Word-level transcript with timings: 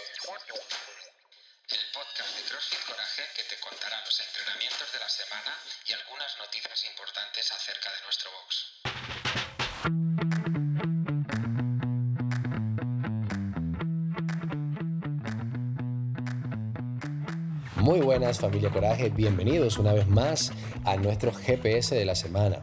El 0.00 1.84
podcast 1.92 2.32
de 2.34 2.42
CrossFit 2.48 2.80
Coraje 2.86 3.22
que 3.36 3.42
te 3.42 3.60
contará 3.60 4.02
los 4.06 4.18
entrenamientos 4.18 4.90
de 4.92 4.98
la 4.98 5.08
semana 5.10 5.52
y 5.86 5.92
algunas 5.92 6.38
noticias 6.38 6.84
importantes 6.86 7.52
acerca 7.52 7.90
de 7.92 8.00
nuestro 8.04 8.30
box. 8.32 8.80
Muy 17.76 18.00
buenas 18.00 18.40
familia 18.40 18.70
Coraje, 18.70 19.10
bienvenidos 19.10 19.76
una 19.76 19.92
vez 19.92 20.06
más 20.06 20.50
a 20.86 20.96
nuestro 20.96 21.30
GPS 21.30 21.94
de 21.94 22.06
la 22.06 22.14
semana. 22.14 22.62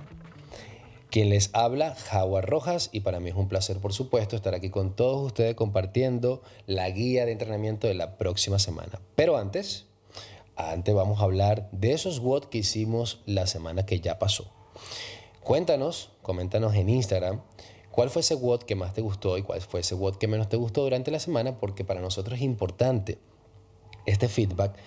Quien 1.17 1.29
les 1.29 1.49
habla, 1.53 1.95
Jaguar 1.95 2.47
Rojas, 2.47 2.89
y 2.91 2.99
para 2.99 3.19
mí 3.19 3.31
es 3.31 3.35
un 3.35 3.47
placer, 3.47 3.79
por 3.79 3.91
supuesto, 3.91 4.35
estar 4.35 4.53
aquí 4.53 4.69
con 4.69 4.95
todos 4.95 5.25
ustedes 5.25 5.55
compartiendo 5.55 6.43
la 6.67 6.87
guía 6.91 7.25
de 7.25 7.31
entrenamiento 7.31 7.87
de 7.87 7.95
la 7.95 8.19
próxima 8.19 8.59
semana. 8.59 9.01
Pero 9.15 9.35
antes, 9.35 9.87
antes 10.55 10.93
vamos 10.93 11.19
a 11.19 11.23
hablar 11.23 11.69
de 11.71 11.93
esos 11.93 12.19
WOD 12.19 12.43
que 12.49 12.59
hicimos 12.59 13.23
la 13.25 13.47
semana 13.47 13.83
que 13.83 13.99
ya 13.99 14.19
pasó. 14.19 14.53
Cuéntanos, 15.41 16.11
coméntanos 16.21 16.75
en 16.75 16.87
Instagram 16.87 17.41
cuál 17.89 18.11
fue 18.11 18.19
ese 18.19 18.35
WOD 18.35 18.61
que 18.61 18.75
más 18.75 18.93
te 18.93 19.01
gustó 19.01 19.39
y 19.39 19.41
cuál 19.41 19.59
fue 19.61 19.79
ese 19.79 19.95
WOD 19.95 20.17
que 20.17 20.27
menos 20.27 20.49
te 20.49 20.57
gustó 20.57 20.83
durante 20.83 21.09
la 21.09 21.19
semana, 21.19 21.57
porque 21.57 21.83
para 21.83 21.99
nosotros 21.99 22.37
es 22.37 22.43
importante 22.43 23.17
este 24.05 24.27
feedback 24.27 24.77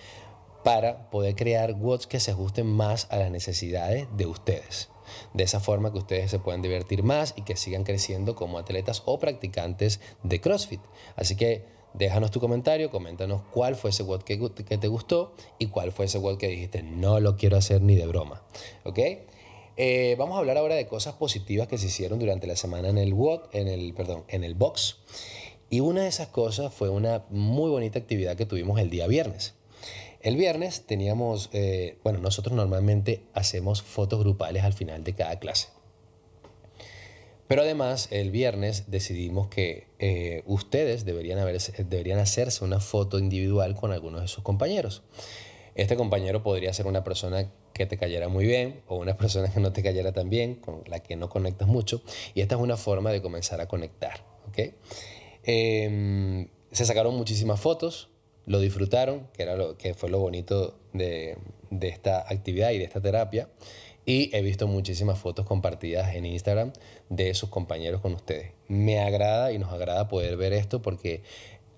para 0.63 1.09
poder 1.09 1.35
crear 1.35 1.73
WODs 1.73 2.07
que 2.07 2.21
se 2.21 2.31
ajusten 2.31 2.67
más 2.67 3.07
a 3.09 3.17
las 3.17 3.31
necesidades 3.31 4.07
de 4.15 4.27
ustedes. 4.27 4.87
De 5.33 5.43
esa 5.43 5.59
forma 5.59 5.91
que 5.91 5.99
ustedes 5.99 6.31
se 6.31 6.39
puedan 6.39 6.61
divertir 6.61 7.03
más 7.03 7.33
y 7.35 7.43
que 7.43 7.55
sigan 7.55 7.83
creciendo 7.83 8.35
como 8.35 8.57
atletas 8.57 9.03
o 9.05 9.19
practicantes 9.19 9.99
de 10.23 10.41
CrossFit. 10.41 10.81
Así 11.15 11.35
que 11.35 11.65
déjanos 11.93 12.31
tu 12.31 12.39
comentario, 12.39 12.89
coméntanos 12.89 13.41
cuál 13.51 13.75
fue 13.75 13.89
ese 13.89 14.03
WOD 14.03 14.23
que, 14.23 14.37
te 14.77 14.87
gustó 14.87 15.33
y 15.59 15.67
cuál 15.67 15.91
fue 15.91 16.05
ese 16.05 16.17
WOD 16.17 16.37
que 16.37 16.47
dijiste 16.47 16.83
no 16.83 17.19
lo 17.19 17.35
quiero 17.35 17.57
hacer 17.57 17.81
ni 17.81 17.95
de 17.95 18.07
broma. 18.07 18.41
¿Ok? 18.83 18.99
Eh, 19.77 20.15
vamos 20.17 20.35
a 20.35 20.39
hablar 20.39 20.57
ahora 20.57 20.75
de 20.75 20.87
cosas 20.87 21.15
positivas 21.15 21.67
que 21.67 21.77
se 21.77 21.87
hicieron 21.87 22.19
durante 22.19 22.47
la 22.47 22.55
semana 22.55 22.89
en 22.89 22.97
el 22.97 23.13
WOD, 23.13 23.41
en 23.53 23.67
el, 23.67 23.93
perdón, 23.93 24.23
en 24.27 24.43
el 24.43 24.55
box. 24.55 24.97
Y 25.69 25.79
una 25.79 26.03
de 26.03 26.09
esas 26.09 26.27
cosas 26.27 26.73
fue 26.73 26.89
una 26.89 27.25
muy 27.29 27.69
bonita 27.69 27.97
actividad 27.97 28.35
que 28.35 28.45
tuvimos 28.45 28.79
el 28.79 28.89
día 28.89 29.07
viernes. 29.07 29.55
El 30.21 30.37
viernes 30.37 30.85
teníamos, 30.85 31.49
eh, 31.51 31.97
bueno, 32.03 32.19
nosotros 32.19 32.55
normalmente 32.55 33.23
hacemos 33.33 33.81
fotos 33.81 34.19
grupales 34.19 34.63
al 34.63 34.73
final 34.73 35.03
de 35.03 35.13
cada 35.13 35.39
clase. 35.39 35.69
Pero 37.47 37.63
además, 37.63 38.07
el 38.11 38.29
viernes 38.31 38.85
decidimos 38.91 39.47
que 39.47 39.87
eh, 39.99 40.43
ustedes 40.45 41.05
deberían, 41.05 41.39
deberían 41.89 42.19
hacerse 42.19 42.63
una 42.63 42.79
foto 42.79 43.17
individual 43.17 43.75
con 43.75 43.91
algunos 43.91 44.21
de 44.21 44.27
sus 44.27 44.43
compañeros. 44.43 45.01
Este 45.73 45.95
compañero 45.95 46.43
podría 46.43 46.71
ser 46.71 46.85
una 46.85 47.03
persona 47.03 47.51
que 47.73 47.87
te 47.87 47.97
cayera 47.97 48.27
muy 48.27 48.45
bien 48.45 48.81
o 48.87 48.97
una 48.97 49.17
persona 49.17 49.51
que 49.51 49.59
no 49.59 49.73
te 49.73 49.81
cayera 49.81 50.13
tan 50.13 50.29
bien, 50.29 50.55
con 50.55 50.83
la 50.85 50.99
que 50.99 51.15
no 51.15 51.29
conectas 51.29 51.67
mucho. 51.67 52.03
Y 52.35 52.41
esta 52.41 52.55
es 52.55 52.61
una 52.61 52.77
forma 52.77 53.11
de 53.11 53.23
comenzar 53.23 53.59
a 53.59 53.67
conectar. 53.67 54.23
¿okay? 54.47 54.75
Eh, 55.43 56.47
se 56.71 56.85
sacaron 56.85 57.15
muchísimas 57.15 57.59
fotos, 57.59 58.10
lo 58.51 58.59
disfrutaron, 58.59 59.27
que, 59.33 59.43
era 59.43 59.55
lo, 59.55 59.77
que 59.77 59.93
fue 59.93 60.09
lo 60.09 60.19
bonito 60.19 60.77
de, 60.91 61.37
de, 61.69 61.87
esta 61.87 62.19
actividad 62.19 62.71
y 62.71 62.79
de 62.79 62.83
esta 62.83 62.99
terapia. 62.99 63.49
Y 64.05 64.35
he 64.35 64.41
visto 64.41 64.67
muchísimas 64.67 65.17
fotos 65.19 65.45
compartidas 65.45 66.15
en 66.15 66.25
Instagram 66.25 66.73
de 67.09 67.33
sus 67.33 67.49
compañeros 67.49 68.01
con 68.01 68.13
ustedes. 68.13 68.51
Me 68.67 68.99
agrada 68.99 69.53
y 69.53 69.57
nos 69.57 69.71
agrada 69.71 70.09
poder 70.09 70.35
ver 70.35 70.51
esto 70.51 70.81
porque 70.81 71.23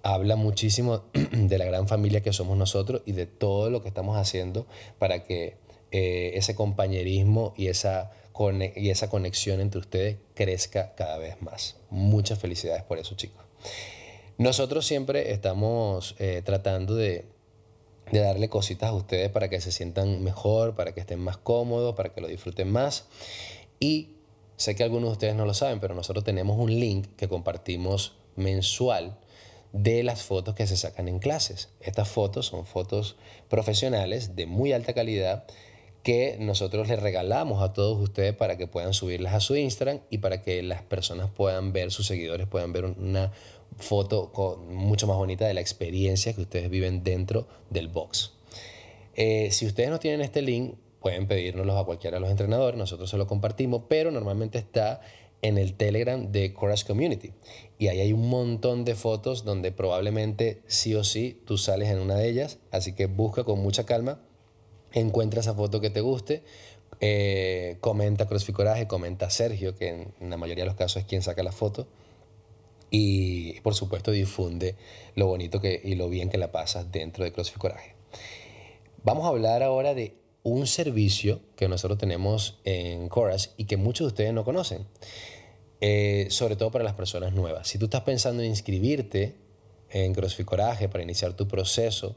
habla 0.02 0.35
muchísimo 0.35 1.03
de 1.31 1.57
la 1.59 1.65
gran 1.65 1.88
familia 1.88 2.21
que 2.23 2.33
somos 2.33 2.57
nosotros 2.57 3.03
y 3.05 3.11
de 3.11 3.27
todo 3.27 3.69
lo 3.69 3.83
que 3.83 3.89
estamos 3.89 4.17
haciendo 4.17 4.65
para 4.97 5.23
que 5.23 5.58
eh, 5.91 6.31
ese 6.33 6.55
compañerismo 6.55 7.53
y 7.55 7.67
esa, 7.67 8.11
y 8.75 8.89
esa 8.89 9.09
conexión 9.09 9.59
entre 9.59 9.80
ustedes 9.80 10.17
crezca 10.33 10.95
cada 10.95 11.19
vez 11.19 11.39
más. 11.39 11.77
Muchas 11.92 12.39
felicidades 12.39 12.81
por 12.81 12.98
eso, 12.98 13.14
chicos. 13.15 13.43
Nosotros 14.38 14.86
siempre 14.86 15.32
estamos 15.32 16.16
eh, 16.20 16.42
tratando 16.44 16.95
de, 16.95 17.26
de, 18.11 18.20
darle 18.20 18.49
cositas 18.49 18.89
a 18.89 18.94
ustedes 18.94 19.30
para 19.30 19.49
que 19.49 19.61
se 19.61 19.71
sientan 19.71 20.23
mejor, 20.23 20.76
para 20.76 20.94
que 20.94 21.02
estén 21.02 21.20
más 21.20 21.38
cómodos, 21.38 21.95
para 21.95 22.14
que 22.14 22.21
lo 22.21 22.27
disfruten 22.27 22.72
más. 22.72 23.05
Y 23.80 24.16
sé 24.58 24.76
que 24.76 24.83
algunos 24.83 25.10
de 25.10 25.14
ustedes 25.14 25.36
no 25.36 25.45
lo 25.45 25.54
saben, 25.54 25.80
pero 25.80 25.93
nosotros 25.93 26.23
tenemos 26.23 26.58
un 26.58 26.72
link 26.80 27.08
que 27.16 27.27
compartimos 27.27 28.16
mensual 28.36 29.17
de 29.72 30.04
las 30.04 30.22
fotos 30.22 30.55
que 30.55 30.67
se 30.67 30.77
sacan 30.77 31.08
en 31.08 31.20
clases. 31.20 31.70
Estas 31.82 32.08
fotos 32.08 32.45
son 32.48 32.66
fotos 32.66 33.17
profesionales 33.49 34.36
de 34.36 34.45
muy 34.45 34.72
alta 34.72 34.93
calidad 34.93 35.45
que 36.04 36.38
nosotros 36.39 36.89
les 36.89 37.02
regalamos 37.02 37.64
a 37.64 37.73
todos 37.73 37.99
ustedes 37.99 38.36
para 38.36 38.58
que 38.58 38.67
puedan 38.67 38.93
subirlas 38.93 39.33
a 39.33 39.39
su 39.39 39.55
Instagram 39.55 40.02
y 40.10 40.20
para 40.20 40.42
que 40.42 40.61
las 40.61 40.82
personas 40.83 41.32
puedan 41.32 41.72
ver, 41.72 41.92
sus 41.92 42.08
seguidores 42.08 42.48
puedan 42.48 42.73
ver 42.73 42.86
una 42.86 43.32
foto 43.78 44.32
mucho 44.70 45.08
más 45.08 45.17
bonita 45.17 45.48
de 45.48 45.54
la 45.54 45.61
experiencia 45.61 46.34
que 46.34 46.42
ustedes 46.42 46.70
viven 46.70 47.04
dentro 47.04 47.48
del 47.70 47.88
box. 47.88 48.34
Eh, 49.16 49.50
si 49.52 49.66
ustedes 49.66 49.89
no 49.89 50.00
tienen 50.00 50.22
este 50.22 50.42
link, 50.42 50.76
pueden 51.00 51.28
pedírnoslo 51.28 51.78
a 51.78 51.86
cualquiera 51.86 52.17
de 52.17 52.22
los 52.22 52.32
entrenadores, 52.32 52.78
nosotros 52.78 53.10
se 53.10 53.17
lo 53.17 53.28
compartimos, 53.28 53.84
pero 53.88 54.11
normalmente 54.11 54.58
está 54.58 55.02
en 55.42 55.58
el 55.58 55.73
Telegram 55.73 56.32
de 56.32 56.54
Courage 56.54 56.86
Community. 56.86 57.32
Y 57.78 57.89
ahí 57.89 58.00
hay 58.00 58.14
un 58.14 58.30
montón 58.30 58.86
de 58.86 58.95
fotos 58.95 59.44
donde 59.44 59.72
probablemente 59.72 60.61
sí 60.67 60.95
o 60.95 61.04
sí 61.04 61.42
tú 61.45 61.58
sales 61.58 61.90
en 61.90 62.00
una 62.00 62.16
de 62.16 62.30
ellas, 62.30 62.60
así 62.72 62.94
que 62.94 63.08
busca 63.08 63.44
con 63.44 63.60
mucha 63.60 63.86
calma 63.86 64.22
encuentra 64.94 65.42
esa 65.42 65.54
foto 65.54 65.82
que 65.82 65.90
te 65.90 66.02
guste, 66.02 66.44
eh, 67.00 67.78
comenta 67.82 68.28
CrossFit 68.28 68.55
Coraje, 68.55 68.88
comenta 68.88 69.30
Sergio, 69.30 69.76
que 69.76 70.14
en 70.20 70.30
la 70.30 70.38
mayoría 70.38 70.64
de 70.64 70.70
los 70.70 70.78
casos 70.78 71.02
es 71.02 71.05
quien 71.05 71.22
saca 71.22 71.44
la 71.44 71.52
foto, 71.52 71.88
y 72.95 73.59
por 73.61 73.73
supuesto 73.73 74.11
difunde 74.11 74.76
lo 75.15 75.26
bonito 75.26 75.59
que, 75.59 75.81
y 75.83 75.95
lo 75.95 76.09
bien 76.09 76.30
que 76.30 76.37
la 76.37 76.52
pasas 76.52 76.92
dentro 76.92 77.23
de 77.23 77.33
CrossFit 77.33 77.58
Coraje. 77.58 77.95
Vamos 79.04 79.26
a 79.26 79.30
hablar 79.30 79.64
ahora 79.64 79.95
de 79.95 80.14
un 80.43 80.67
servicio 80.67 81.42
que 81.55 81.67
nosotros 81.67 81.98
tenemos 81.98 82.59
en 82.65 83.09
Courage 83.09 83.49
y 83.58 83.65
que 83.65 83.77
muchos 83.77 84.05
de 84.05 84.09
ustedes 84.09 84.33
no 84.33 84.43
conocen, 84.43 84.86
eh, 85.81 86.27
sobre 86.30 86.55
todo 86.55 86.70
para 86.70 86.83
las 86.83 86.93
personas 86.93 87.33
nuevas. 87.33 87.67
Si 87.67 87.80
tú 87.80 87.86
estás 87.86 88.02
pensando 88.02 88.43
en 88.43 88.49
inscribirte 88.49 89.37
en 89.89 90.14
CrossFit 90.14 90.45
Coraje 90.45 90.87
para 90.87 91.04
iniciar 91.04 91.33
tu 91.33 91.48
proceso 91.48 92.15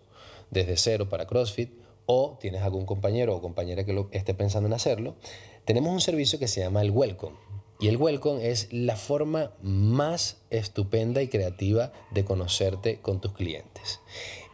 desde 0.50 0.76
cero 0.76 1.08
para 1.08 1.26
CrossFit, 1.26 1.70
o 2.04 2.36
tienes 2.38 2.60
algún 2.60 2.84
compañero 2.84 3.34
o 3.34 3.40
compañera 3.40 3.84
que 3.84 3.94
lo 3.94 4.08
esté 4.12 4.34
pensando 4.34 4.66
en 4.66 4.74
hacerlo, 4.74 5.16
tenemos 5.64 5.90
un 5.90 6.02
servicio 6.02 6.38
que 6.38 6.48
se 6.48 6.60
llama 6.60 6.82
el 6.82 6.90
Welcome. 6.90 7.45
Y 7.78 7.88
el 7.88 7.98
Welcome 7.98 8.48
es 8.48 8.72
la 8.72 8.96
forma 8.96 9.52
más 9.62 10.38
estupenda 10.48 11.22
y 11.22 11.28
creativa 11.28 11.92
de 12.10 12.24
conocerte 12.24 13.00
con 13.00 13.20
tus 13.20 13.32
clientes. 13.32 14.00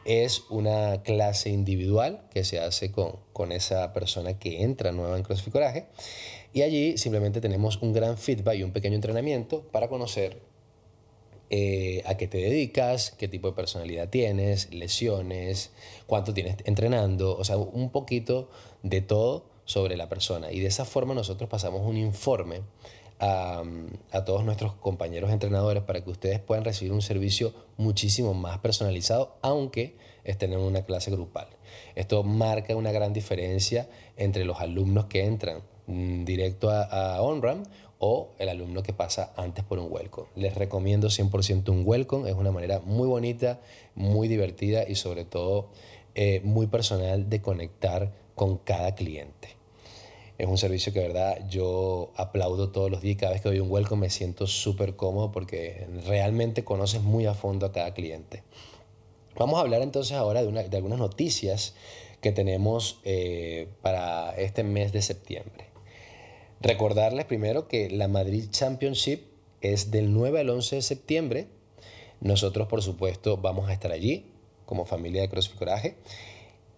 Es 0.05 0.43
una 0.51 1.03
clase 1.05 1.51
individual 1.51 2.27
que 2.33 2.43
se 2.43 2.59
hace 2.59 2.91
con, 2.91 3.21
con 3.33 3.53
esa 3.53 3.93
persona 3.93 4.39
que 4.41 4.63
entra 4.63 4.91
nueva 4.91 5.17
en 5.17 5.23
CrossFit 5.23 5.53
Coraje. 5.53 5.87
Y 6.53 6.63
allí 6.63 6.99
simplemente 6.99 7.41
tenemos 7.41 7.81
un 7.81 7.93
gran 7.93 8.19
feedback 8.19 8.57
y 8.57 8.65
un 8.65 8.73
pequeño 8.73 8.97
entrenamiento 8.97 9.63
para 9.71 9.89
conocer 9.89 10.41
eh, 11.55 12.03
a 12.07 12.17
qué 12.17 12.27
te 12.27 12.39
dedicas, 12.39 13.13
qué 13.13 13.29
tipo 13.29 13.47
de 13.47 13.55
personalidad 13.55 14.09
tienes, 14.09 14.73
lesiones, 14.75 15.71
cuánto 16.07 16.35
tienes 16.35 16.57
entrenando, 16.65 17.37
o 17.37 17.45
sea, 17.45 17.57
un 17.59 17.91
poquito 17.91 18.51
de 18.83 19.01
todo 19.01 19.45
sobre 19.65 19.97
la 19.97 20.09
persona. 20.09 20.51
Y 20.51 20.61
de 20.61 20.67
esa 20.67 20.85
forma 20.85 21.15
nosotros 21.15 21.49
pasamos 21.49 21.83
un 21.87 21.97
informe 21.97 22.63
a, 23.23 24.25
todos 24.25 24.45
nuestros 24.45 24.75
compañeros 24.75 25.31
entrenadores 25.31 25.85
para 25.85 26.03
que 26.03 26.11
ustedes 26.11 26.41
puedan 26.41 26.65
recibir 26.65 26.93
un 26.93 27.03
servicio 27.03 27.53
muchísimo 27.77 28.35
más 28.35 28.59
personalizado, 28.59 29.37
aunque 29.43 29.97
estén 30.25 30.53
en 30.53 30.59
una 30.59 30.83
clase 30.83 31.11
grupal. 31.13 31.47
Esto 31.95 32.25
marca 32.25 32.75
una 32.75 32.91
gran 32.91 33.13
diferencia 33.13 33.89
entre 34.17 34.45
los 34.45 34.61
alumnos 34.61 35.07
que 35.07 35.25
entran 35.25 35.63
mm, 35.87 36.25
directo 36.25 36.71
a, 36.71 36.83
a 36.83 37.23
OnRAM 37.23 37.63
o 37.99 38.31
el 38.39 38.49
alumno 38.49 38.83
que 38.83 38.93
pasa 38.93 39.33
antes 39.37 39.65
por 39.65 39.79
un 39.79 39.87
welcome. 39.89 40.29
Les 40.35 40.57
recomiendo 40.57 41.07
100% 41.07 41.69
un 41.69 41.83
welcome, 41.87 42.29
es 42.29 42.35
una 42.35 42.51
manera 42.51 42.81
muy 42.81 43.07
bonita, 43.07 43.61
muy 43.95 44.27
divertida 44.27 44.89
y 44.89 44.97
sobre 44.97 45.25
todo 45.25 45.69
eh, 46.17 46.41
muy 46.43 46.67
personal 46.67 47.31
de 47.31 47.41
conectar 47.41 48.13
con 48.35 48.59
cada 48.59 48.97
cliente. 48.97 49.62
Es 50.43 50.49
un 50.49 50.59
servicio 50.59 50.93
que 50.93 50.99
de 50.99 51.07
verdad 51.07 51.49
yo 51.49 52.11
aplaudo 52.17 52.71
todos 52.71 52.91
los 52.91 53.01
días. 53.01 53.17
Cada 53.17 53.31
vez 53.31 53.41
que 53.41 53.49
doy 53.49 53.61
un 53.61 53.71
welcome 53.71 54.01
me 54.01 54.11
siento 54.11 54.49
súper 54.49 54.97
cómodo 54.97 55.31
porque 55.31 55.87
realmente 56.05 56.65
conoces 56.65 57.01
muy 57.01 57.27
a 57.27 57.35
fondo 57.35 57.65
a 57.65 57.71
cada 57.71 57.95
cliente. 57.95 58.43
Vamos 59.37 59.59
a 59.59 59.61
hablar 59.61 59.83
entonces 59.83 60.17
ahora 60.17 60.43
de, 60.43 60.49
una, 60.49 60.65
de 60.65 60.77
algunas 60.77 60.99
noticias 60.99 61.77
que 62.21 62.33
tenemos 62.33 62.99
eh, 63.05 63.69
para 63.83 64.35
este 64.35 64.65
mes 64.65 64.93
de 64.93 65.03
septiembre. 65.03 65.67
Recordarles 66.61 67.25
primero 67.27 67.69
que 67.69 67.89
la 67.89 68.09
Madrid 68.09 68.47
Championship 68.51 69.21
es 69.61 69.93
del 69.93 70.13
9 70.13 70.41
al 70.41 70.51
11 70.51 70.75
de 70.75 70.83
septiembre 70.83 71.47
Nosotros, 72.21 72.67
por 72.67 72.83
supuesto, 72.83 73.37
vamos 73.37 73.69
a 73.69 73.73
estar 73.73 73.93
allí 73.93 74.27
como 74.67 74.87
familia 74.87 75.23
de 75.23 75.29
CrossFit 75.29 75.57
Coraje. 75.57 75.99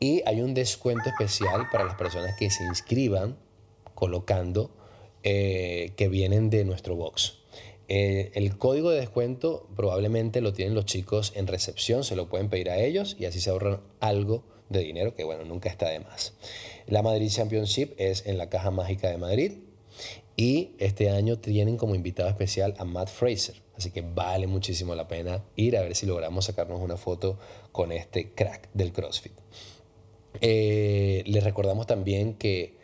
Y 0.00 0.20
hay 0.26 0.42
un 0.42 0.52
descuento 0.52 1.08
especial 1.08 1.70
para 1.72 1.84
las 1.84 1.94
personas 1.94 2.36
que 2.38 2.50
se 2.50 2.62
inscriban 2.64 3.42
colocando 3.94 4.70
eh, 5.22 5.92
que 5.96 6.08
vienen 6.08 6.50
de 6.50 6.64
nuestro 6.64 6.96
box. 6.96 7.38
Eh, 7.88 8.30
el 8.34 8.56
código 8.56 8.90
de 8.90 9.00
descuento 9.00 9.68
probablemente 9.76 10.40
lo 10.40 10.52
tienen 10.52 10.74
los 10.74 10.86
chicos 10.86 11.32
en 11.34 11.46
recepción, 11.46 12.02
se 12.02 12.16
lo 12.16 12.28
pueden 12.28 12.48
pedir 12.48 12.70
a 12.70 12.78
ellos 12.78 13.16
y 13.18 13.26
así 13.26 13.40
se 13.40 13.50
ahorran 13.50 13.80
algo 14.00 14.42
de 14.70 14.80
dinero 14.80 15.14
que 15.14 15.24
bueno, 15.24 15.44
nunca 15.44 15.68
está 15.68 15.90
de 15.90 16.00
más. 16.00 16.34
La 16.86 17.02
Madrid 17.02 17.28
Championship 17.30 17.92
es 17.98 18.26
en 18.26 18.38
la 18.38 18.48
Caja 18.48 18.70
Mágica 18.70 19.10
de 19.10 19.18
Madrid 19.18 19.52
y 20.36 20.72
este 20.78 21.10
año 21.10 21.38
tienen 21.38 21.76
como 21.76 21.94
invitado 21.94 22.28
especial 22.28 22.74
a 22.78 22.84
Matt 22.84 23.08
Fraser, 23.08 23.56
así 23.76 23.90
que 23.90 24.00
vale 24.00 24.46
muchísimo 24.46 24.94
la 24.94 25.06
pena 25.06 25.44
ir 25.54 25.76
a 25.76 25.82
ver 25.82 25.94
si 25.94 26.06
logramos 26.06 26.46
sacarnos 26.46 26.80
una 26.80 26.96
foto 26.96 27.38
con 27.70 27.92
este 27.92 28.32
crack 28.32 28.70
del 28.72 28.92
CrossFit. 28.92 29.32
Eh, 30.40 31.22
les 31.26 31.44
recordamos 31.44 31.86
también 31.86 32.34
que 32.34 32.76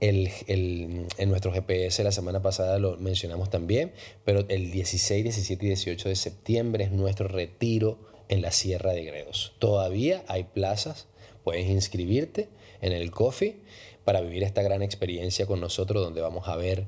en 0.00 1.28
nuestro 1.28 1.52
GPS 1.52 2.04
la 2.04 2.12
semana 2.12 2.40
pasada 2.40 2.78
lo 2.78 2.96
mencionamos 2.98 3.50
también, 3.50 3.92
pero 4.24 4.44
el 4.48 4.70
16, 4.70 5.24
17 5.24 5.64
y 5.64 5.68
18 5.68 6.08
de 6.08 6.16
septiembre 6.16 6.84
es 6.84 6.92
nuestro 6.92 7.28
retiro 7.28 7.98
en 8.28 8.42
la 8.42 8.52
Sierra 8.52 8.92
de 8.92 9.04
Gredos. 9.04 9.54
Todavía 9.58 10.24
hay 10.28 10.44
plazas, 10.44 11.08
puedes 11.42 11.68
inscribirte 11.68 12.48
en 12.80 12.92
el 12.92 13.10
Coffee 13.10 13.56
para 14.04 14.20
vivir 14.20 14.42
esta 14.42 14.62
gran 14.62 14.82
experiencia 14.82 15.46
con 15.46 15.60
nosotros 15.60 16.02
donde 16.02 16.20
vamos 16.20 16.48
a 16.48 16.56
ver 16.56 16.86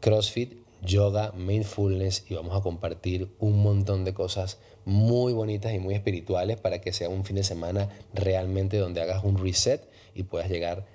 CrossFit, 0.00 0.54
yoga, 0.82 1.32
mindfulness 1.32 2.24
y 2.28 2.34
vamos 2.34 2.56
a 2.56 2.62
compartir 2.62 3.28
un 3.38 3.62
montón 3.62 4.04
de 4.04 4.14
cosas 4.14 4.58
muy 4.84 5.32
bonitas 5.32 5.72
y 5.72 5.78
muy 5.78 5.94
espirituales 5.94 6.58
para 6.58 6.80
que 6.80 6.92
sea 6.92 7.08
un 7.08 7.24
fin 7.24 7.36
de 7.36 7.44
semana 7.44 7.88
realmente 8.12 8.78
donde 8.78 9.00
hagas 9.00 9.24
un 9.24 9.38
reset 9.38 9.88
y 10.14 10.24
puedas 10.24 10.50
llegar 10.50 10.86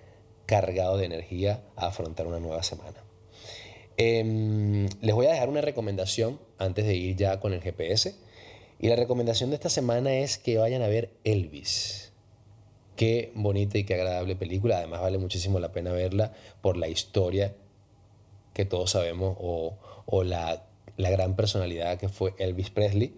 cargado 0.48 0.98
de 0.98 1.06
energía 1.06 1.62
a 1.76 1.88
afrontar 1.88 2.26
una 2.26 2.40
nueva 2.40 2.64
semana. 2.64 3.04
Em, 3.98 4.88
les 5.02 5.14
voy 5.14 5.28
a 5.28 5.32
dejar 5.32 5.50
una 5.50 5.62
recomendación 5.62 6.40
antes 6.58 6.86
de 6.86 6.96
ir 6.96 7.16
ya 7.16 7.40
con 7.40 7.54
el 7.54 7.62
GPS. 7.62 8.16
Y 8.80 8.90
la 8.90 8.96
recomendación 8.96 9.50
de 9.50 9.56
esta 9.56 9.70
semana 9.70 10.14
es 10.14 10.38
que 10.38 10.58
vayan 10.58 10.82
a 10.82 10.88
ver 10.88 11.12
Elvis. 11.24 12.14
Qué 12.96 13.32
bonita 13.36 13.78
y 13.78 13.84
qué 13.84 13.96
agradable 13.96 14.36
película. 14.36 14.78
Además 14.78 15.02
vale 15.02 15.18
muchísimo 15.18 15.60
la 15.60 15.72
pena 15.72 15.92
verla 15.92 16.34
por 16.62 16.78
la 16.78 16.88
historia 16.88 17.56
que 18.54 18.66
todos 18.66 18.92
sabemos 18.92 19.36
o, 19.40 19.78
o 20.06 20.24
la 20.24 20.64
la 20.98 21.10
gran 21.10 21.36
personalidad 21.36 21.98
que 21.98 22.10
fue 22.10 22.34
Elvis 22.40 22.70
Presley. 22.72 23.16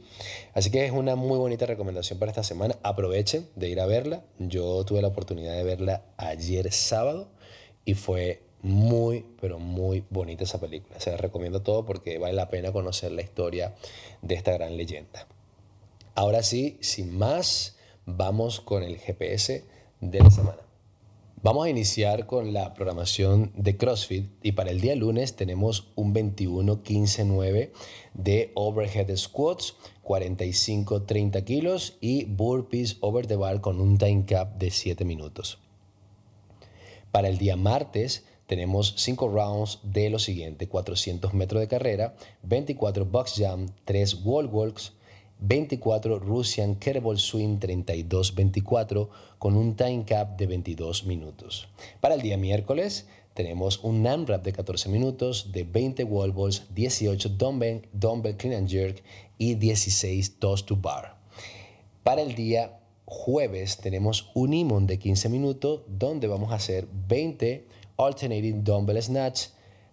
Así 0.53 0.69
que 0.69 0.85
es 0.85 0.91
una 0.91 1.15
muy 1.15 1.37
bonita 1.37 1.65
recomendación 1.65 2.19
para 2.19 2.31
esta 2.31 2.43
semana. 2.43 2.75
Aprovechen 2.83 3.47
de 3.55 3.69
ir 3.69 3.79
a 3.79 3.85
verla. 3.85 4.23
Yo 4.37 4.83
tuve 4.85 5.01
la 5.01 5.07
oportunidad 5.07 5.55
de 5.55 5.63
verla 5.63 6.03
ayer 6.17 6.71
sábado 6.71 7.29
y 7.85 7.95
fue 7.95 8.43
muy, 8.61 9.25
pero 9.39 9.59
muy 9.59 10.03
bonita 10.09 10.43
esa 10.43 10.59
película. 10.59 10.99
Se 10.99 11.11
la 11.11 11.17
recomiendo 11.17 11.61
todo 11.61 11.85
porque 11.85 12.19
vale 12.19 12.33
la 12.33 12.49
pena 12.49 12.71
conocer 12.71 13.11
la 13.13 13.21
historia 13.21 13.73
de 14.21 14.35
esta 14.35 14.51
gran 14.51 14.75
leyenda. 14.75 15.27
Ahora 16.15 16.43
sí, 16.43 16.77
sin 16.81 17.17
más, 17.17 17.77
vamos 18.05 18.59
con 18.59 18.83
el 18.83 18.97
GPS 18.97 19.65
de 20.01 20.19
la 20.19 20.29
semana. 20.29 20.68
Vamos 21.41 21.65
a 21.65 21.69
iniciar 21.69 22.25
con 22.25 22.51
la 22.51 22.73
programación 22.73 23.53
de 23.55 23.77
CrossFit 23.77 24.29
y 24.43 24.51
para 24.51 24.71
el 24.71 24.81
día 24.81 24.93
lunes 24.97 25.37
tenemos 25.37 25.87
un 25.95 26.13
21-15-9 26.13 27.71
de 28.13 28.51
overhead 28.55 29.15
squats, 29.15 29.77
45-30 30.03 31.45
kilos 31.45 31.97
y 32.01 32.25
burpees 32.25 32.97
over 32.99 33.25
the 33.25 33.37
bar 33.37 33.61
con 33.61 33.79
un 33.79 33.97
time 33.97 34.25
cap 34.25 34.57
de 34.57 34.69
7 34.69 35.05
minutos. 35.05 35.59
Para 37.13 37.29
el 37.29 37.37
día 37.37 37.55
martes 37.55 38.25
tenemos 38.45 38.95
5 38.97 39.29
rounds 39.29 39.79
de 39.83 40.09
lo 40.09 40.19
siguiente, 40.19 40.67
400 40.67 41.33
metros 41.33 41.61
de 41.61 41.69
carrera, 41.69 42.15
24 42.43 43.05
box 43.05 43.35
jump, 43.37 43.69
3 43.85 44.25
wall 44.25 44.47
walks, 44.47 44.91
24 45.39 46.19
Russian 46.19 46.75
Kettlebell 46.75 47.17
Swing 47.17 47.59
32-24 47.59 49.09
con 49.37 49.55
un 49.55 49.75
time 49.75 50.03
cap 50.05 50.37
de 50.37 50.47
22 50.47 51.05
minutos. 51.05 51.67
Para 52.01 52.15
el 52.15 52.21
día 52.21 52.37
miércoles 52.37 53.07
tenemos 53.33 53.83
un 53.83 54.05
AMRAP 54.05 54.43
de 54.43 54.51
14 54.51 54.89
minutos 54.89 55.51
de 55.53 55.63
20 55.63 56.03
wall 56.03 56.33
balls, 56.33 56.63
18 56.75 57.29
dumbbell, 57.29 58.35
clean 58.37 58.53
and 58.53 58.69
jerk 58.69 59.01
y 59.37 59.55
16 59.55 60.39
toss 60.39 60.65
to 60.65 60.75
bar. 60.75 61.17
Para 62.03 62.21
el 62.21 62.35
día 62.35 62.81
jueves 63.05 63.77
tenemos 63.77 64.29
un 64.33 64.53
IMON 64.53 64.87
de 64.87 64.99
15 64.99 65.29
minutos 65.29 65.81
donde 65.87 66.27
vamos 66.27 66.51
a 66.51 66.55
hacer 66.55 66.87
20 67.07 67.65
alternating 67.97 68.63
dumbbell 68.63 69.01
snatch, 69.01 69.47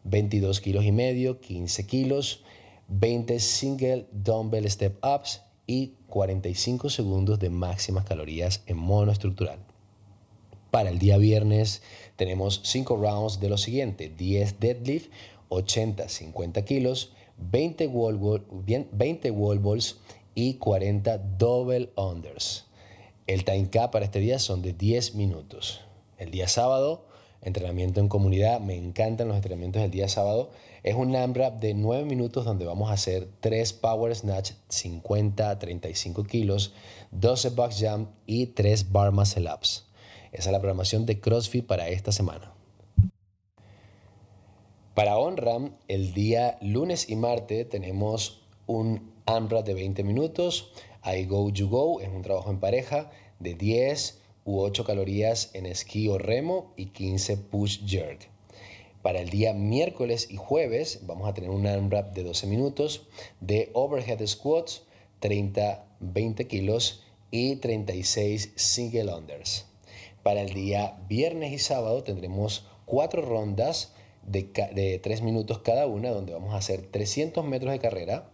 22 0.05 0.61
kilos 0.61 0.85
y 0.85 0.93
medio, 0.93 1.41
15 1.41 1.87
kilos, 1.87 2.45
20 2.89 3.41
single 3.41 4.07
dumbbell 4.13 4.71
step 4.71 4.99
ups 5.05 5.43
y 5.67 5.95
45 6.09 6.91
segundos 6.91 7.39
de 7.39 7.51
máximas 7.51 8.05
calorías 8.05 8.63
en 8.67 8.77
mono 8.77 9.11
estructural. 9.11 9.59
Para 10.71 10.91
el 10.91 10.99
día 10.99 11.17
viernes 11.17 11.83
tenemos 12.17 12.61
5 12.65 12.97
rounds 12.97 13.41
de 13.41 13.49
lo 13.49 13.59
siguiente, 13.59 14.09
10 14.09 14.61
deadlift, 14.61 15.11
80-50 15.49 16.65
kilos, 16.65 17.13
20 17.39 17.87
wall, 17.89 18.45
20 18.93 19.31
wall 19.31 19.59
balls 19.59 19.97
y 20.35 20.55
40 20.55 21.19
double 21.19 21.91
unders. 21.97 22.67
El 23.27 23.45
time 23.45 23.69
cap 23.71 23.91
para 23.91 24.05
este 24.05 24.21
día 24.21 24.39
son 24.39 24.63
de 24.63 24.73
10 24.73 25.15
minutos. 25.15 25.81
El 26.19 26.31
día 26.31 26.47
sábado 26.47 27.07
entrenamiento 27.47 28.01
en 28.01 28.09
comunidad. 28.09 28.61
Me 28.61 28.77
encantan 28.77 29.29
los 29.29 29.37
entrenamientos 29.37 29.81
del 29.81 29.93
día 29.93 30.09
sábado. 30.09 30.51
Es 30.83 30.97
un 30.97 31.15
AMRAP 31.15 31.61
de 31.61 31.75
9 31.75 32.05
minutos 32.05 32.45
donde 32.45 32.67
vamos 32.67 32.91
a 32.91 32.95
hacer 32.95 33.29
3 33.41 33.73
Power 33.75 34.15
Snatch 34.15 34.53
50 34.69 35.49
a 35.49 35.59
35 35.59 36.25
kilos, 36.25 36.75
12 37.13 37.51
Box 37.51 37.77
Jump 37.81 38.11
y 38.27 38.47
3 38.47 38.91
Bar 38.91 39.13
Muscle 39.13 39.49
Ups. 39.53 39.87
Esa 40.33 40.49
es 40.49 40.53
la 40.53 40.59
programación 40.59 41.07
de 41.07 41.21
CrossFit 41.21 41.65
para 41.65 41.89
esta 41.89 42.11
semana. 42.11 42.53
Para 44.95 45.17
OnRAM, 45.17 45.77
el 45.87 46.15
día 46.15 46.59
lunes 46.61 47.09
y 47.09 47.15
martes 47.15 47.69
tenemos 47.69 48.43
un 48.67 49.13
AMRAP 49.27 49.65
de 49.65 49.75
20 49.75 50.03
minutos. 50.03 50.73
I 51.05 51.27
Go 51.27 51.51
You 51.51 51.69
Go 51.69 52.01
es 52.01 52.09
un 52.09 52.23
trabajo 52.23 52.51
en 52.51 52.59
pareja 52.59 53.11
de 53.39 53.55
10 53.55 54.26
u 54.47 54.61
8 54.61 54.85
calorías 54.85 55.51
en 55.53 55.67
esquí 55.67 56.09
o 56.09 56.17
remo 56.17 56.73
y 56.77 56.87
15 56.87 57.37
push 57.37 57.85
jerk. 57.85 58.31
Para 59.03 59.21
el 59.21 59.29
día 59.29 59.53
miércoles 59.53 60.29
y 60.31 60.37
jueves 60.37 61.01
vamos 61.03 61.29
a 61.29 61.35
tener 61.35 61.51
un 61.51 61.67
AMRAP 61.67 62.15
de 62.15 62.23
12 62.23 62.47
minutos 62.47 63.09
de 63.41 63.71
overhead 63.73 64.25
squats, 64.27 64.85
30-20 65.21 66.47
kilos 66.47 67.05
y 67.31 67.57
36 67.57 68.53
single 68.55 69.13
unders. 69.15 69.67
Para 70.23 70.41
el 70.43 70.55
día 70.55 70.99
viernes 71.09 71.53
y 71.53 71.59
sábado 71.59 72.03
tendremos 72.03 72.67
cuatro 72.85 73.23
rondas 73.23 73.93
de, 74.25 74.51
de 74.75 74.99
3 75.01 75.23
minutos 75.23 75.59
cada 75.59 75.87
una 75.87 76.11
donde 76.11 76.33
vamos 76.33 76.55
a 76.55 76.59
hacer 76.59 76.83
300 76.83 77.45
metros 77.45 77.73
de 77.73 77.79
carrera, 77.81 78.31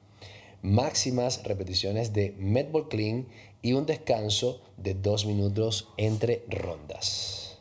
máximas 0.62 1.42
repeticiones 1.42 2.12
de 2.12 2.34
medball 2.38 2.88
clean 2.88 3.26
y 3.62 3.72
un 3.72 3.86
descanso 3.86 4.60
de 4.76 4.94
dos 4.94 5.24
minutos 5.24 5.88
entre 5.96 6.44
rondas. 6.48 7.58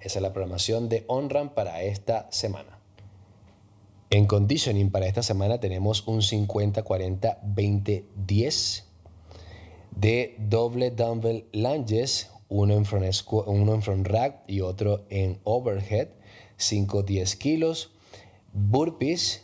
Esa 0.00 0.18
es 0.18 0.22
la 0.22 0.32
programación 0.32 0.88
de 0.88 1.04
OnRAM 1.06 1.50
para 1.50 1.82
esta 1.82 2.26
semana. 2.30 2.76
En 4.08 4.26
conditioning 4.26 4.90
para 4.90 5.06
esta 5.06 5.22
semana 5.22 5.60
tenemos 5.60 6.06
un 6.06 6.22
50-40-20-10 6.22 8.84
de 9.90 10.36
doble 10.38 10.90
dumbbell 10.90 11.44
lunges, 11.52 12.30
uno 12.48 12.74
en, 12.74 12.84
front 12.84 13.04
uno 13.46 13.74
en 13.74 13.82
front 13.82 14.06
rack 14.06 14.44
y 14.46 14.60
otro 14.60 15.04
en 15.10 15.40
overhead, 15.42 16.10
5-10 16.58 17.36
kilos, 17.36 17.90
burpees, 18.52 19.42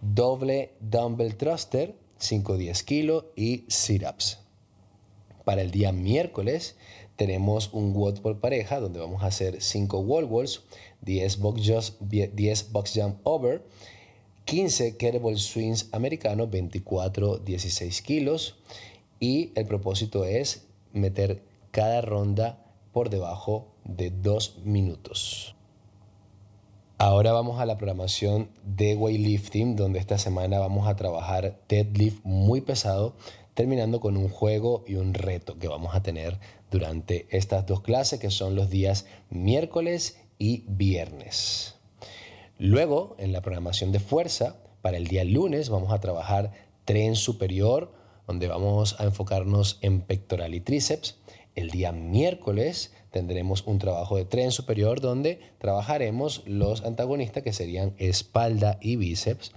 doble 0.00 0.72
dumbbell 0.80 1.36
thruster, 1.36 1.94
5-10 2.18 2.84
kilos 2.84 3.26
y 3.36 3.64
sit-ups. 3.68 4.39
Para 5.44 5.62
el 5.62 5.70
día 5.70 5.92
miércoles 5.92 6.76
tenemos 7.16 7.72
un 7.72 7.92
WOD 7.92 8.20
por 8.20 8.40
pareja 8.40 8.80
donde 8.80 9.00
vamos 9.00 9.22
a 9.22 9.26
hacer 9.26 9.60
5 9.60 9.98
wall 10.00 10.24
walls, 10.24 10.62
10 11.02 11.38
box, 11.38 11.94
10 12.00 12.72
box 12.72 12.92
jump 12.94 13.18
over, 13.24 13.62
15 14.44 14.96
kettlebell 14.96 15.38
swings 15.38 15.88
americanos, 15.92 16.50
24, 16.50 17.38
16 17.38 18.02
kilos. 18.02 18.56
Y 19.18 19.52
el 19.54 19.66
propósito 19.66 20.24
es 20.24 20.66
meter 20.92 21.42
cada 21.70 22.00
ronda 22.00 22.64
por 22.92 23.10
debajo 23.10 23.68
de 23.84 24.10
2 24.10 24.60
minutos. 24.64 25.54
Ahora 27.02 27.32
vamos 27.32 27.58
a 27.60 27.64
la 27.64 27.78
programación 27.78 28.50
de 28.62 28.94
weightlifting, 28.94 29.74
donde 29.74 29.98
esta 29.98 30.18
semana 30.18 30.58
vamos 30.58 30.86
a 30.86 30.96
trabajar 30.96 31.58
deadlift 31.66 32.20
muy 32.24 32.60
pesado, 32.60 33.14
terminando 33.60 34.00
con 34.00 34.16
un 34.16 34.30
juego 34.30 34.84
y 34.86 34.94
un 34.94 35.12
reto 35.12 35.58
que 35.58 35.68
vamos 35.68 35.94
a 35.94 36.02
tener 36.02 36.38
durante 36.70 37.26
estas 37.28 37.66
dos 37.66 37.82
clases 37.82 38.18
que 38.18 38.30
son 38.30 38.54
los 38.54 38.70
días 38.70 39.04
miércoles 39.28 40.18
y 40.38 40.64
viernes. 40.66 41.74
Luego, 42.56 43.16
en 43.18 43.32
la 43.32 43.42
programación 43.42 43.92
de 43.92 44.00
fuerza, 44.00 44.56
para 44.80 44.96
el 44.96 45.08
día 45.08 45.24
lunes 45.24 45.68
vamos 45.68 45.92
a 45.92 46.00
trabajar 46.00 46.52
tren 46.86 47.16
superior, 47.16 47.92
donde 48.26 48.48
vamos 48.48 48.98
a 48.98 49.04
enfocarnos 49.04 49.78
en 49.82 50.00
pectoral 50.00 50.54
y 50.54 50.60
tríceps. 50.62 51.18
El 51.54 51.68
día 51.68 51.92
miércoles 51.92 52.94
tendremos 53.10 53.66
un 53.66 53.78
trabajo 53.78 54.16
de 54.16 54.24
tren 54.24 54.52
superior 54.52 55.02
donde 55.02 55.38
trabajaremos 55.58 56.44
los 56.46 56.82
antagonistas 56.82 57.42
que 57.42 57.52
serían 57.52 57.92
espalda 57.98 58.78
y 58.80 58.96
bíceps. 58.96 59.52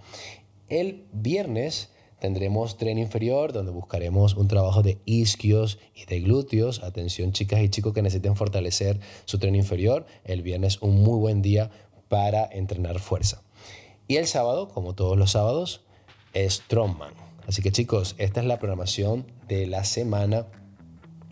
El 0.67 1.05
viernes 1.13 1.92
tendremos 2.23 2.77
tren 2.77 2.99
inferior 2.99 3.51
donde 3.51 3.73
buscaremos 3.73 4.35
un 4.35 4.47
trabajo 4.47 4.81
de 4.81 4.97
isquios 5.03 5.77
y 5.93 6.05
de 6.05 6.21
glúteos. 6.21 6.81
Atención 6.81 7.33
chicas 7.33 7.59
y 7.59 7.67
chicos 7.67 7.91
que 7.91 8.01
necesiten 8.01 8.37
fortalecer 8.37 9.01
su 9.25 9.39
tren 9.39 9.55
inferior. 9.55 10.05
El 10.23 10.41
viernes 10.41 10.81
un 10.81 11.03
muy 11.03 11.19
buen 11.19 11.41
día 11.41 11.69
para 12.07 12.45
entrenar 12.49 13.01
fuerza. 13.01 13.43
Y 14.07 14.15
el 14.15 14.27
sábado, 14.27 14.69
como 14.69 14.95
todos 14.95 15.17
los 15.17 15.31
sábados, 15.31 15.81
es 16.31 16.53
Strongman. 16.53 17.13
Así 17.45 17.61
que 17.61 17.73
chicos, 17.73 18.15
esta 18.17 18.39
es 18.39 18.45
la 18.45 18.57
programación 18.57 19.27
de 19.49 19.67
la 19.67 19.83
semana. 19.83 20.45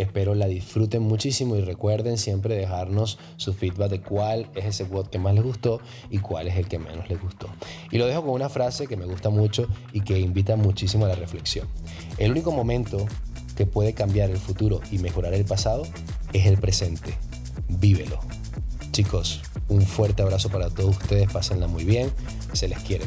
Espero 0.01 0.33
la 0.33 0.47
disfruten 0.47 1.03
muchísimo 1.03 1.55
y 1.55 1.61
recuerden 1.61 2.17
siempre 2.17 2.55
dejarnos 2.55 3.19
su 3.37 3.53
feedback 3.53 3.91
de 3.91 4.01
cuál 4.01 4.49
es 4.55 4.65
ese 4.65 4.83
WOD 4.85 5.07
que 5.07 5.19
más 5.19 5.35
les 5.35 5.43
gustó 5.43 5.79
y 6.09 6.17
cuál 6.17 6.47
es 6.47 6.57
el 6.57 6.67
que 6.67 6.79
menos 6.79 7.07
les 7.07 7.21
gustó. 7.21 7.47
Y 7.91 7.99
lo 7.99 8.07
dejo 8.07 8.23
con 8.23 8.31
una 8.31 8.49
frase 8.49 8.87
que 8.87 8.97
me 8.97 9.05
gusta 9.05 9.29
mucho 9.29 9.67
y 9.93 10.01
que 10.01 10.19
invita 10.19 10.55
muchísimo 10.55 11.05
a 11.05 11.09
la 11.09 11.15
reflexión. 11.15 11.67
El 12.17 12.31
único 12.31 12.51
momento 12.51 13.05
que 13.55 13.67
puede 13.67 13.93
cambiar 13.93 14.31
el 14.31 14.37
futuro 14.37 14.81
y 14.91 14.97
mejorar 14.97 15.35
el 15.35 15.45
pasado 15.45 15.83
es 16.33 16.47
el 16.47 16.57
presente. 16.57 17.13
Vívelo. 17.67 18.19
Chicos, 18.91 19.41
un 19.69 19.83
fuerte 19.83 20.23
abrazo 20.23 20.49
para 20.49 20.69
todos 20.71 20.97
ustedes, 20.97 21.31
pásenla 21.31 21.67
muy 21.67 21.83
bien, 21.83 22.11
se 22.53 22.67
les 22.67 22.79
quiere. 22.79 23.05